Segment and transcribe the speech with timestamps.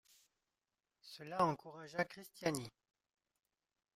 [1.11, 2.67] Cela encouragea Christiani.